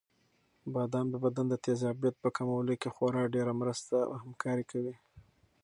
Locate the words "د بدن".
1.11-1.45